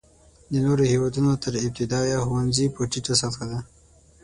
د 0.51 0.53
نورو 0.65 0.83
هېوادونو 0.91 1.31
تر 1.43 1.53
ابتدایه 1.65 2.17
ښوونځیو 2.25 2.73
په 2.75 2.81
ټیټه 2.91 3.13
سطحه 3.21 3.45
دی. 3.51 3.59